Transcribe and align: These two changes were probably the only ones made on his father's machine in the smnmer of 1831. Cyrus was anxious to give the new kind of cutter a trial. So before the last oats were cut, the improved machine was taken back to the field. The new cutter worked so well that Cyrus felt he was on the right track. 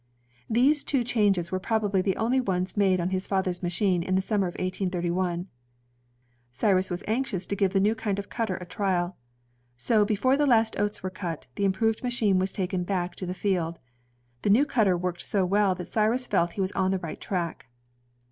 These 0.49 0.83
two 0.83 1.03
changes 1.03 1.51
were 1.51 1.59
probably 1.59 2.01
the 2.01 2.17
only 2.17 2.41
ones 2.41 2.75
made 2.75 2.99
on 2.99 3.11
his 3.11 3.27
father's 3.27 3.61
machine 3.61 4.01
in 4.01 4.15
the 4.15 4.21
smnmer 4.23 4.47
of 4.49 4.55
1831. 4.57 5.47
Cyrus 6.51 6.89
was 6.89 7.03
anxious 7.07 7.45
to 7.45 7.55
give 7.55 7.71
the 7.73 7.79
new 7.79 7.93
kind 7.93 8.17
of 8.17 8.27
cutter 8.27 8.55
a 8.57 8.65
trial. 8.65 9.15
So 9.77 10.03
before 10.03 10.37
the 10.37 10.47
last 10.47 10.75
oats 10.79 11.03
were 11.03 11.11
cut, 11.11 11.45
the 11.53 11.65
improved 11.65 12.01
machine 12.01 12.39
was 12.39 12.51
taken 12.51 12.83
back 12.83 13.13
to 13.17 13.27
the 13.27 13.35
field. 13.35 13.77
The 14.41 14.49
new 14.49 14.65
cutter 14.65 14.97
worked 14.97 15.21
so 15.21 15.45
well 15.45 15.75
that 15.75 15.85
Cyrus 15.87 16.25
felt 16.25 16.53
he 16.53 16.61
was 16.61 16.71
on 16.71 16.89
the 16.89 16.97
right 16.97 17.21
track. 17.21 17.67